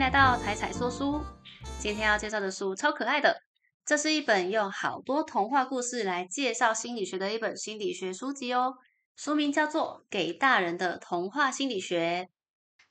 [0.00, 1.20] 迎来到彩彩说书。
[1.78, 3.42] 今天要介绍的书超可爱的，
[3.84, 8.72] 这是一本用好多童话故事来介绍心理学的一本心理学书籍哦。
[9.14, 12.26] 书名叫做《给大人的童话心理学》。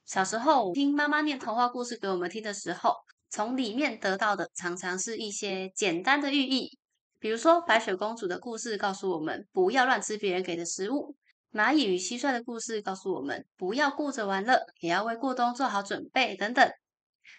[0.06, 2.94] 小时候听妈妈念童话故事给我们听的时候，
[3.28, 6.78] 从里面得到的常常是一些简单的寓意，
[7.18, 11.16] 比如说白雪公主的故事告诉我们不要乱吃别人给的食物。
[11.52, 16.36] 蚂蚁与蟋蟀的故事告诉我们，不要顾着玩乐，也要为过冬做好准备。
[16.36, 16.72] 等等，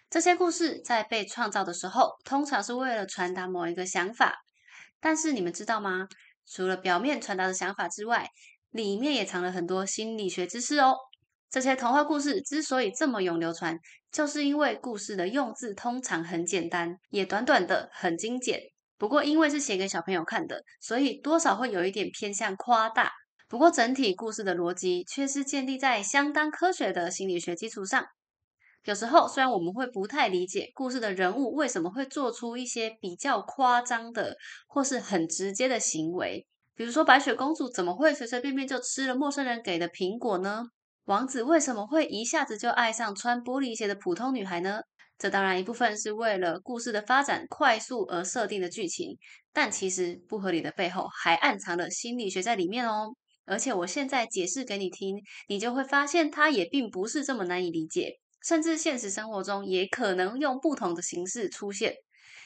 [0.08, 4.34] 这些故事在被创造的时候，通常是为了传达某一个想法。
[5.00, 6.08] 但是你们知道吗？
[6.46, 8.28] 除了表面传达的想法之外，
[8.70, 10.96] 里面也藏了很多心理学知识哦。
[11.48, 13.78] 这些童话故事之所以这么永流传，
[14.12, 18.60] 就是因为故事的用字通常很简单，也短短的很精简。
[18.98, 23.10] 不过因为是写给小朋友看的，所以多少会有一点偏向夸大。
[23.48, 28.06] 不过，整体故事的逻辑却是建立在相当科学的心理学基础上。
[28.84, 40.64] 有时候，虽然我们会不太理解故事的人物为什么会做出一些比较夸张的或是很直接的行为，比如说白雪公主怎么会随随便便就吃了陌生人给的苹果呢？
[41.04, 44.80] 王子为什么会一下子就爱上穿玻璃鞋的普通女孩呢？
[45.18, 49.18] 这当然一部分是为了故事的发展快速而设定的剧情，
[49.52, 53.14] 但其实不合理的背后还暗藏了心理学在里面哦。
[53.44, 61.94] 而且我现在解释给你听，你就会发现它也并不是这么难以理解，甚至现实生活中也可能用不同的形式出现。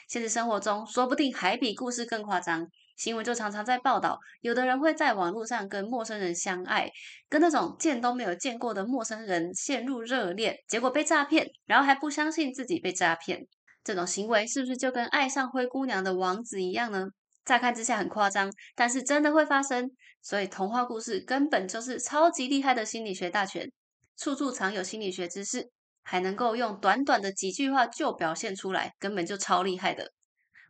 [0.07, 6.91] 现实生活中说不定还比故事更夸张，新闻就常常在报道，有的人会在网络上跟陌生人相爱，
[7.27, 13.47] 跟那种见都没有见过的陌生人陷入热恋，结果被诈骗，然后还不相信自己被诈骗。
[13.83, 17.07] 这种行为是不是就跟爱上灰姑娘的王子一样呢？
[17.43, 19.91] 乍看之下很夸张，但是真的会发生。
[20.21, 23.71] 所以童话故事根本就是超级厉害的心理学大全，
[24.17, 25.69] 处处藏有心理学知识，
[26.05, 30.11] 还能够用短短的几句话就表现出来，根本就超厉害的。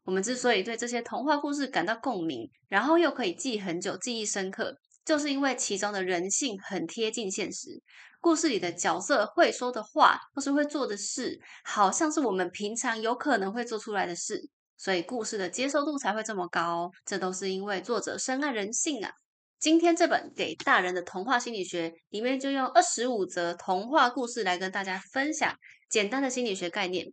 [0.06, 7.82] 我们之所以对这些童话故事感到共鸣，然后又可以记很久、记忆深刻，就是因为其中的人性很贴近现实，
[8.22, 14.50] 故事里的角色会说的话或是会做的事，好像是我们平常有可能会做出来的事。
[14.78, 19.12] 所以故事的接受度才会这么高，这都是因为作者深谙人性啊。
[19.60, 25.56] 今天这本给大人的童话心理学里面就用二十五则童话故事来跟大家分享
[25.90, 27.08] 简单的心理学概念。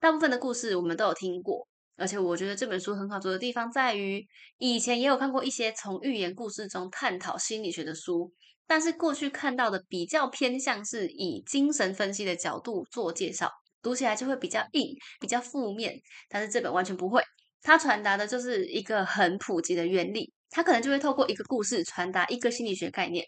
[0.00, 4.26] 大部分的故事我们都有听过，而且我觉得这本书很好读的地方在于，
[4.58, 8.32] 以前也有看过一些从寓言故事中探讨心理学的书，
[8.66, 13.50] 但是过去看到的比较偏向是以精神分析的角度做介绍。
[13.82, 17.20] 读起来就会比较硬，比较负面，但是这本完全不会，
[17.62, 23.24] 它传达的就是一个很普及的原理，它可能就会透过一个故事传达一个心理学概念，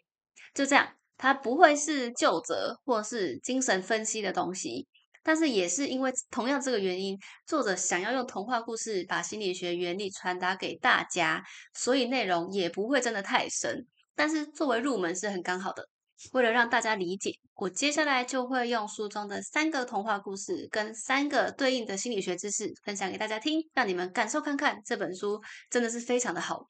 [0.52, 0.86] 就这样，
[1.16, 4.86] 它不会是旧则或是精神分析的东西，
[5.22, 11.42] 但是也是因为同样这个原因，作者想要用童话故事把心理学原理传达给大家，
[11.72, 15.88] 所以内容也不会真的太深，但是作为入门是很刚好的。
[16.32, 26.66] 为了让大家理解，我接下来就会用书中的三个童话故事跟三个对应的心理学知识分享给大家听，让你们感受看看这本书真的是非常的好。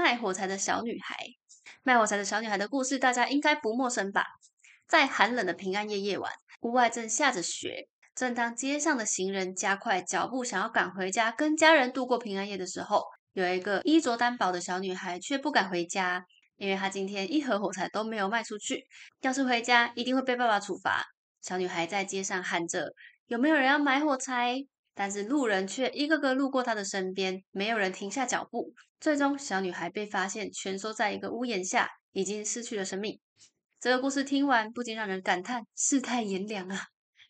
[0.00, 1.14] 卖火柴的小女孩，
[1.82, 4.24] 卖火柴的小女孩的故事大家应该不陌生吧？
[4.88, 16.24] 在寒冷的平安夜夜晚，屋外正下着雪，正当街上的行人加快脚步想要赶回家跟家人度过平安夜的时候，有一个衣着单薄的小女孩却不敢回家。
[16.56, 18.86] 因为她今天一盒火柴都没有卖出去，
[19.20, 21.04] 要是回家一定会被爸爸处罚。
[21.42, 22.94] 小女孩在街上喊着
[23.28, 28.74] ：“有没有人要买火柴？”但是路人却一个个路过她的身边，没有人停下脚步。
[29.00, 33.18] 最终，小女孩被发现蜷缩在一个屋檐下，已经失去了生命。
[33.80, 36.86] 这个故事听完，不禁让人感叹世态炎凉啊！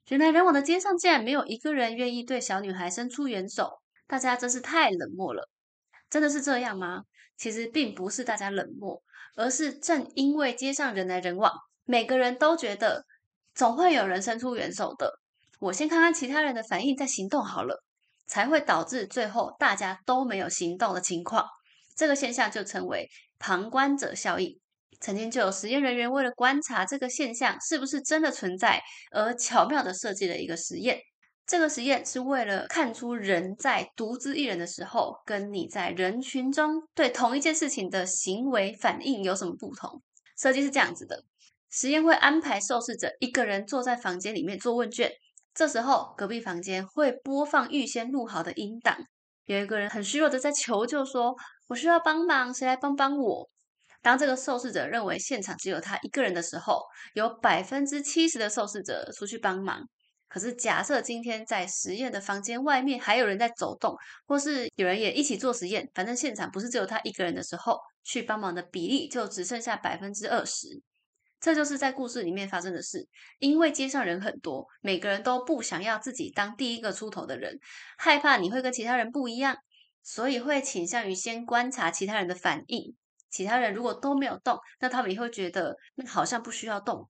[0.09, 5.49] 原来人往的街上竟然没有一个人愿意对小女孩伸出援手，大家真是太冷漠了。
[6.09, 7.03] 真的是这样吗？
[7.37, 9.03] 其实并不是大家冷漠。
[9.37, 11.53] 而是正因为街上人来人往，
[11.85, 13.05] 每个人都觉得
[13.55, 15.21] 总会有人伸出援手的。
[15.61, 17.85] 我先看看其他人的反应再行动好了，
[18.27, 21.47] 才会导致最后大家都没有行动的情况。
[21.95, 23.09] 这个现象就称为
[23.39, 24.59] 旁观者效应。
[25.03, 30.99] 曾经就有实验人员为了观察这个现象是不是真的存在，而巧妙的设计了一个实验。
[31.47, 40.01] 这个实验是为了看出人在独自一人的时候，跟你在人群中对同一件事情的行为反应有什么不同。
[40.39, 41.23] 设计是这样子的：
[41.71, 45.11] 实验会安排受试者一个人坐在房间里面做问卷，
[45.55, 48.97] 这时候隔壁房间会播放预先录好的音档。
[49.47, 51.35] 有一个人很虚弱的在求救，说
[51.69, 53.49] ：“我需要帮忙，谁来帮帮我？”
[54.01, 56.81] 当这个受试者认为现场只有他一个人的时候，
[57.15, 59.83] 有百分之七十的受试者出去帮忙。
[60.29, 70.81] 可是假设今天在实验的房间外面还有人在走动，或是有人也一起做实验，反正现场不是只有他一个人的时候，去帮忙的比例就只剩下百分之二十。
[71.41, 73.09] 这就是在故事里面发生的事，
[73.39, 77.59] 因为街上人很多，每个人都不想要自己当第一个出头的人，
[77.97, 79.57] 害怕你会跟其他人不一样，
[80.03, 82.95] 所以会倾向于先观察其他人的反应。
[83.31, 87.09] 其他人如果都没有动，那他们也会觉得那好像不需要动，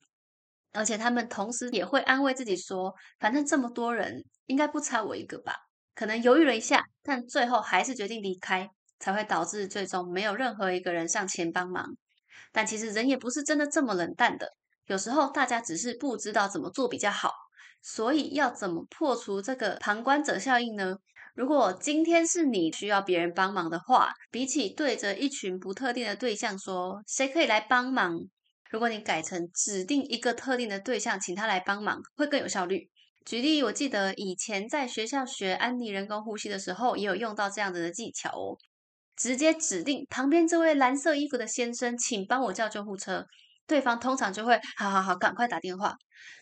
[0.72, 5.54] 而且他们同时也会安慰自己说，反正这么多人，应该不差我一个吧。
[5.94, 8.68] 可能犹豫了一下，但最后还是决定离开，
[8.98, 11.96] 才会导致最终没有任何一个人上前帮忙。
[12.52, 14.48] 但其实人也不是真的这么冷淡的，
[14.86, 17.30] 有时候大家只是不知道怎么做比较好。
[17.82, 20.96] 所以要怎么破除这个旁观者效应呢？
[21.34, 28.20] 如果今天是你需要别人帮忙的话，比起对着一群不特定的对象说谁可以来帮忙，
[28.68, 32.90] 如果你改成指定一个特定的对象，请他来帮忙，会更有效率。
[33.24, 38.58] 举例，我记得以前在学校学安妮人工呼吸的时候，也有用到这样子的技巧哦。
[39.20, 43.22] 直接指定旁边这位蓝色衣服的先生，请帮我叫救护车。
[43.66, 45.94] 对方通常就会好好好，赶快打电话。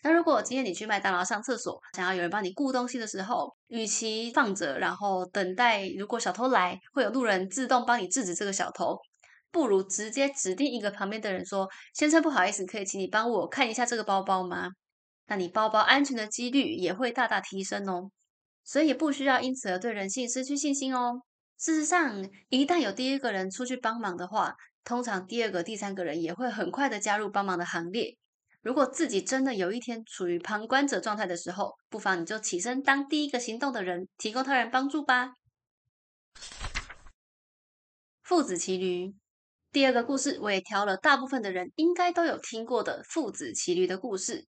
[0.04, 8.96] 那如果今天你去麦当劳上厕所，想要有人帮你顾东西的时候，与其放着然后等待，如果小偷来，会有路人自动帮你制止这个小偷，
[9.50, 14.70] 不如直接指定一个旁边的人说：“先生，不好意思，可以请你帮我看一下这个包包吗？”
[15.26, 18.08] 那你包包安全的几率也会大大提升哦。
[18.64, 21.20] 所以也不需要因此而对人性失去信心哦。
[21.58, 28.16] 事实上，一旦有第一个人出去帮忙的话，通常第二个、第三个人也会很快的加入帮忙的行列。
[28.62, 35.32] 如果自己真的有一天处于旁观者状态的时候，不妨你就起身当第一个行动的人，提供他人帮助吧。
[38.22, 39.12] 父子骑驴，
[39.72, 44.46] 第二个故事我也挑了大部分的人应该都有听过的父子骑驴的故事。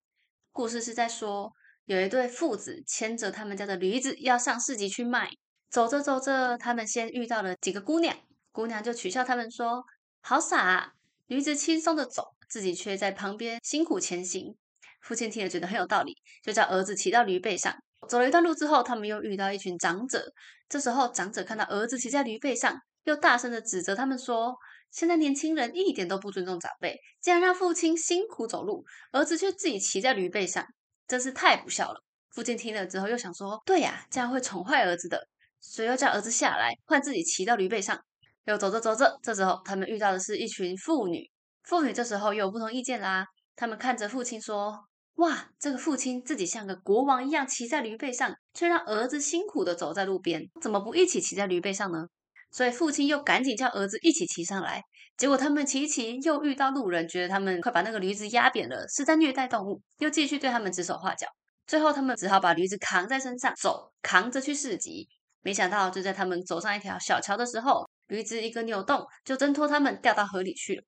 [0.53, 1.53] 故事是在说，
[1.87, 5.31] 有一对父子牵着他们家的驴子要上市集去卖。
[5.71, 8.17] 走着走着，他们先遇到了几个姑娘，
[8.51, 9.85] 姑娘就取笑他们说
[10.21, 10.93] ：“好傻，啊
[11.29, 14.57] 驴子轻松的走，自己却在旁边辛苦前行。”
[15.01, 17.75] 父亲听了觉得很有道理，就叫儿子骑到驴背上。
[18.09, 20.33] 走了一段路之后，他们又遇到一群长者。
[20.69, 24.57] 这时候，长者看到儿子骑在驴背上，又大声的指责他们说
[24.91, 30.67] ：“现在年轻人一点都不尊重长辈，竟然让父亲辛苦走路，儿子却自己骑在驴背上，
[31.07, 32.03] 真是太不孝了。”
[32.35, 35.29] 父亲听了之后又想说：“对呀，这样会宠坏儿子的。”
[35.61, 37.99] 所以要叫儿子下来，换自己骑到驴背上。
[38.47, 41.31] 又走着走着，这时候他们遇到的是一群妇女。
[41.63, 43.27] 妇女这时候又有不同意见啦。
[43.55, 44.75] 他们看着父亲说
[45.17, 52.07] ：“哇，这个父亲自己像个国王一样骑在驴背上，却让儿子辛苦的走在路边，怎么不一起骑在驴背上呢？”
[52.51, 54.83] 所以父亲又赶紧叫儿子一起骑上来。
[55.17, 61.29] 结果他们骑骑，又遇到路人，觉得他们快把那个驴子压扁了，是在虐待动物，又继续对他们指手画脚。
[61.67, 65.07] 最后他们只好把驴子扛在身上走，扛着去市集。
[65.43, 70.83] 没想到，就在他们走上一条小桥的时候，驴子一个扭动，就挣脱他们掉到河里去了。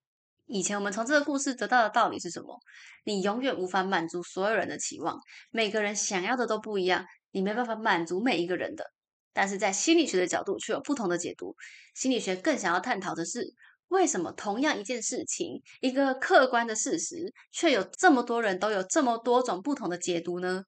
[0.45, 2.59] 以前我们从这个故事得到的道理是什么？
[3.05, 5.17] 你永远无法满足所有人的期望，
[5.51, 8.85] 每个人想要的都不一样，你没办法满足每一个人的。
[9.33, 11.55] 但是在心理学的角度却有不同的解读。
[11.95, 13.43] 心理学更想要探讨的是，
[13.87, 20.61] 为什么同样一件事情，一个客观的事实，却有这么多人都有这么多种不同的解读呢？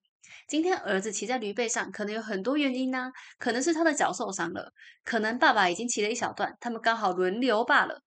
[0.48, 3.12] 今天儿子骑在驴背上，可能有很多原因呢。
[3.38, 4.72] 可能是他的脚受伤了，
[5.04, 8.02] 可能爸爸已经骑了一小段，他们刚好轮流罢了。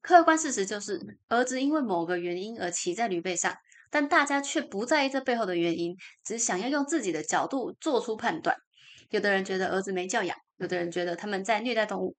[0.00, 3.54] 客观事实就是，儿子因为某个原因而骑在驴背上，
[3.90, 8.56] 但大家却不在意这背后的原因，只想要用自己的角度做出判断。
[9.10, 12.16] 有的人觉得儿子没教养，有的人觉得他们在虐待动物。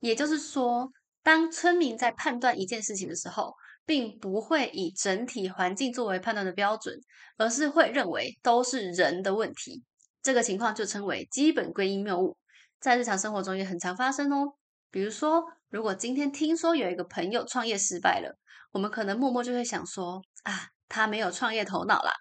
[0.00, 0.90] 也就是说，
[1.22, 3.54] 当村民在判断一件事情的时候，
[3.86, 6.98] 并不会以整体环境作为判断的标准，
[7.38, 9.82] 而是会认为都是人的问题。
[10.22, 12.36] 这个情况就称为基本归因谬误，
[12.80, 14.54] 在日常生活中也很常发生哦。
[14.90, 18.36] 比如说，如果今天听说有一个朋友创业失败了，
[18.72, 22.12] 我们可能默默就会想说：啊，他没有创业头脑啦，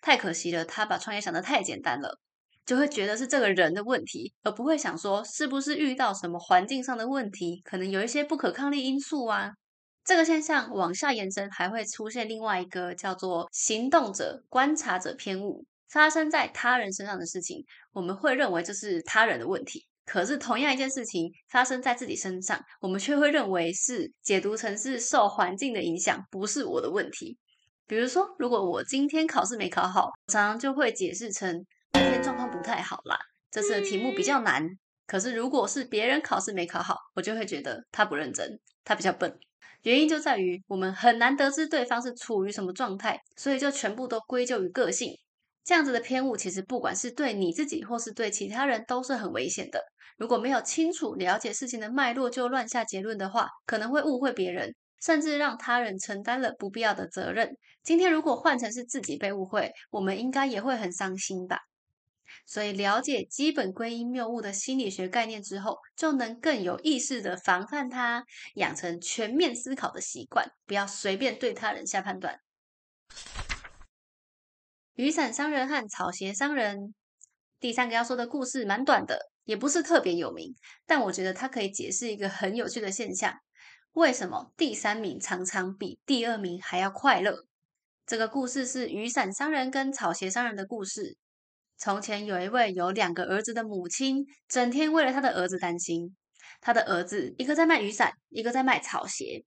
[0.00, 2.18] 太可惜了，他把创业想得太简单了，
[2.64, 9.52] 就会觉得是这个人的问题，而不会想说是不是遇到什么环境上的问题，可能有一些不可抗力因素啊。
[10.06, 15.64] 这个现象往下延伸，还会出现另外一个叫做行动者观察者偏误。
[15.88, 27.36] 发生在他人身上的事情，我们会认为这是他人的问题；可是同样一件事情发生在自己身上，我们却会认为是解读成是受环境的影响，不是我的问题。
[27.86, 33.16] 比如说，如果我今天考试没考好，常常就会解释成今天状况不太好啦，
[33.50, 34.68] 这次的题目比较难。
[35.06, 39.38] 可是如果是别人考试没考好，我就会觉得他不认真，他比较笨。
[39.86, 45.12] 原因就在于我们很难得知对方是处于什么状态，所以就全部都归咎于个性。
[45.62, 49.80] 这样子的偏误，其实不管是对你自己或是对其他人，都是很危险的。
[50.18, 57.48] 如果没有清楚了解事情的脉络就乱下结论的话，可能会误会别人，甚至让他人承担了不必要的责任。
[57.84, 61.60] 今天如果换成是自己被误会，我们应该也会很伤心吧？
[62.44, 68.24] 所以了解基本归因谬误的心理学概念之后，就能更有意识的防范它，
[68.56, 72.40] 养成全面思考的习惯，不要随便对他人下判断。
[74.94, 76.94] 雨伞商人和草鞋商人，
[77.60, 79.30] 第三个要说的故事蛮短的。
[79.46, 80.52] 也不是特别有名，
[80.86, 83.32] 但我觉得它可以解释一个很有趣的现象：
[83.92, 87.46] 为什么第三名常常比第二名还要快乐？
[88.04, 91.16] 这个故事是雨伞商人跟草鞋商人的故事。
[91.78, 96.16] 从前有一位有两个儿子的母亲，整天为了他的儿子担心。
[96.60, 99.44] 他的儿子一个在卖雨伞，一个在卖草鞋。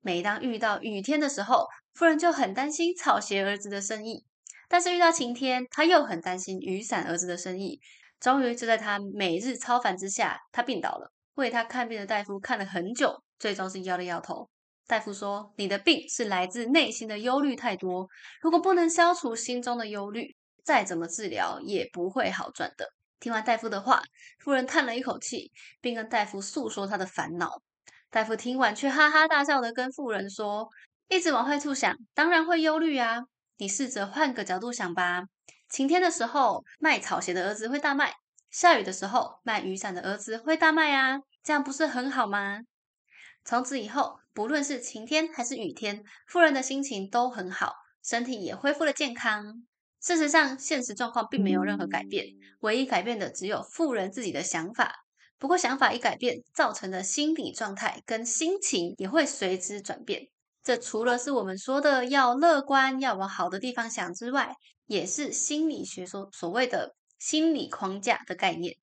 [0.00, 4.24] 每当遇到雨天的时候，夫人就很担心草鞋儿子的生意；
[4.68, 7.80] 但是遇到晴天，他又很担心雨伞儿子的生意。
[8.20, 11.10] 终于就在他每日操烦之下，他病倒了。
[11.34, 14.50] 为他看病的大夫看了很久，最终是摇了摇头。
[14.86, 18.06] 大夫说：“你的病是来自内心的忧虑太多。
[18.42, 20.36] 如果不能消除心中的忧虑，
[20.70, 24.00] 再怎么治疗也不会好转的。”听完大夫的话，
[24.38, 25.50] 夫人叹了一口气，
[25.80, 27.60] 并跟大夫诉说她的烦恼。
[28.08, 30.68] 大夫听完却哈哈大笑的跟妇人说
[31.10, 33.22] ：“一直往坏处想，当然会忧虑啊。
[33.56, 35.24] 你试着换个角度想吧。”
[35.68, 38.12] 晴天的时候，卖草鞋的儿子会大卖；
[38.48, 41.18] 下雨的时候，卖雨伞的儿子会大卖啊！
[41.42, 42.60] 这样不是很好吗？
[43.44, 47.74] 从此以后，不论是晴天还是雨天，富人的心情都很好，
[48.04, 49.66] 身体也恢复了健康。
[50.00, 52.26] 事实上，现实状况并没有任何改变，
[52.60, 55.04] 唯一改变的只有富人自己的想法。
[55.38, 60.28] 不过，想法一改变，造成的心理状态跟心情也会随之转变。
[60.62, 64.54] 这除了是我们说的要乐观、要往好的地方想之外，
[64.86, 68.76] 也是心理学所所谓的心理框架的概念。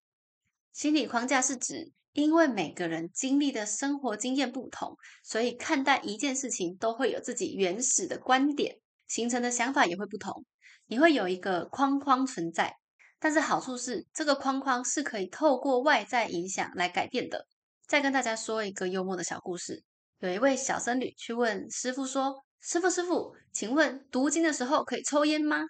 [0.74, 10.45] 心理框架是指，因为每个人经历的生活经验不同，所以看待一件事情都会有自己原始的观点，形成的想法也会不同。
[10.88, 12.74] 你会有一个框框存在，
[13.20, 17.46] 但是好处是，这个框框是可以透过外在影响来改变的。
[17.86, 19.84] 再跟大家说一个幽默的小故事：
[20.20, 25.63] 有一位小僧侣去问师傅说：“师傅，师傅，请问读经的时候可以抽烟吗？”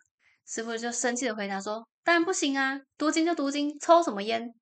[0.47, 4.53] 师傅就生气的回答说：“当然不行啊，读经就读经，抽什么烟？”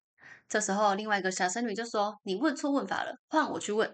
[0.49, 3.91] 这时候，另外一个小僧侣就说：“你问错问法了，换我去问。”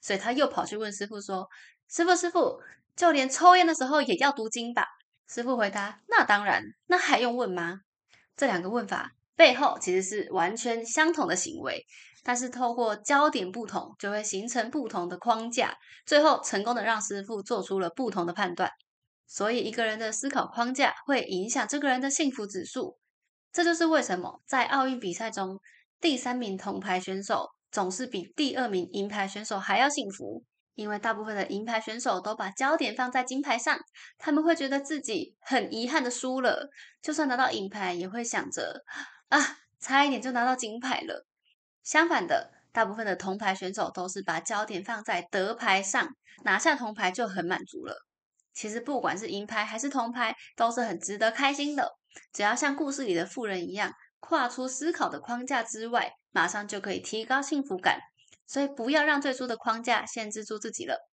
[0.00, 1.46] 所以他又跑去问师傅说
[1.88, 2.60] ：“师傅，师傅，
[2.96, 4.84] 就连抽烟的时候也要读经吧？”
[5.32, 7.80] 师傅回答：“那当然，那还用问吗？”
[8.36, 11.82] 这两个问法背后其实是完全相同的行为，
[12.22, 15.74] 但是透过焦点不同，就会形成不同的框架，
[16.04, 18.70] 最后成功的让师傅做出了不同的判断。
[19.26, 22.98] 所以，一个人的思考框架会影响这个人的幸福指数。
[23.50, 25.58] 这就是为什么在奥运比赛中，
[25.98, 30.44] 第三名铜牌选手总是比第二名银牌选手还要幸福。
[30.74, 33.78] 因为大部分的银牌选手都把焦点放在金牌上，
[34.18, 36.70] 他们会觉得自己很遗憾的输了，
[37.02, 38.84] 就算拿到银牌，也会想着
[39.28, 41.26] 啊，差一点就拿到金牌了。
[41.82, 46.14] 相反的，大部分的铜牌选手都是把焦点放在得牌上，
[46.44, 48.06] 拿下铜牌就很满足了。
[48.54, 51.96] 其实不管是银牌还是铜牌，都是很值得开心的。
[52.32, 57.98] 只要像故事里的富人一样，跨出思考的框架之外，马上就可以提高幸福感。
[58.52, 61.08] 所以不要让最初的框架限制住自己了。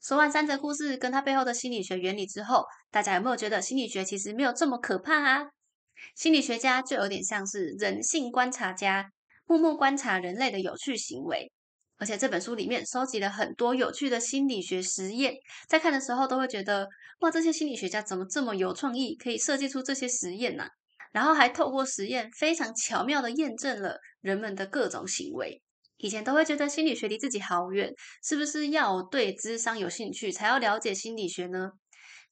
[0.00, 5.46] 说完三则故事跟它背后的心理学原理之后，大家有没有觉得心理学其实没有这么可怕啊？
[6.14, 9.10] 心理学家就有点像是人性观察家，
[9.46, 11.50] 默默观察人类的有趣行为。
[11.96, 15.34] 而且这本书里面收集了很多有趣的心理学实验，
[15.66, 16.86] 在看的时候都会觉得，
[17.20, 20.68] 哇，这些心理学家怎么这么有创意，可以设计出这些实验呢？
[21.14, 25.62] 然后还透过实验非常巧妙的验证了人们的各种行为。
[25.98, 27.94] 以前都会觉得心理学离自己好远，
[28.24, 31.70] 是不是要对智商有兴趣才要了解心理学呢？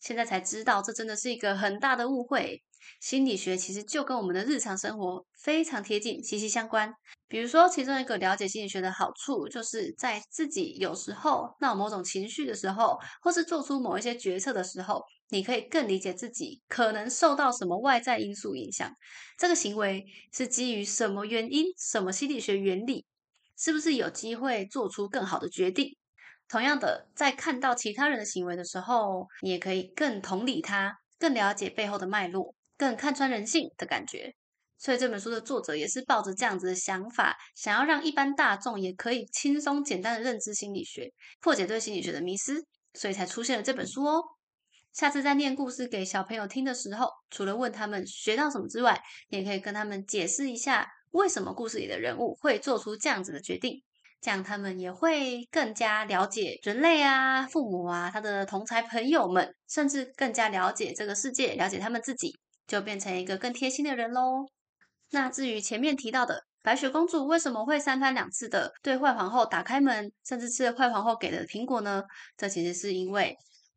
[0.00, 2.60] 现在才知道，这真的是一个很大的误会。
[3.00, 6.92] 心理学其实就跟我们的日常生活非常贴近、息息相关。
[7.28, 15.00] 比如说，其中一个了解心理学的好处，就是在自己有时候闹某种情绪的时候，或是做出某一些决策的时候，
[15.32, 18.94] 你可以更理解自己可能受到什么外在因素影响。
[19.38, 23.06] 这个行为是基于什么原因、什么心理学原理？
[23.56, 25.96] 是不是有机会做出更好的决定？
[26.48, 32.54] 同样的，在看到其他人的行为的时候，你也可以更同理他，更了解背后的脉络。
[32.76, 34.34] 更看穿人性的感觉，
[34.76, 41.10] 所以这本书的作者也是抱着这样子的想法，想要让一般大众也可以轻松简单的认知心理学，
[41.40, 44.22] 破解对心理学的迷思，所以才出现了这本书哦。
[44.92, 53.82] 下次在念故事给小朋友听的时候，除了问他们学到什么之外，也可以跟他们解释一下为什么故事里的人物会做出这样子的决定，
[54.20, 64.46] 这样他们也会更加了解人类啊、父母啊、他的同才朋友们，甚至更加了解这个世界，了解他们自己，就变成一个更贴心的人喽。
[65.10, 72.02] 那至于前面提到的白雪公主为什么会三番两次的对坏皇后打开门，甚至吃了坏皇后给的苹果呢？
[72.36, 73.34] 这其实是因为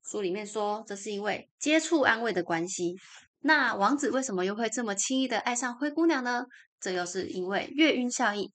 [0.09, 2.95] 书里面说，这是因为接触安慰的关系。
[3.41, 6.45] 那王子为什么又会这么轻易的爱上灰姑娘呢？
[6.79, 8.51] 这又是因为月晕效应。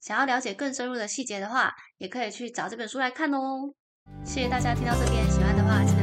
[0.00, 3.72] 想要了解更深入的细节的话，也可以去找这本书来看哦。
[4.24, 5.93] 谢谢大家听到这边，喜欢的话。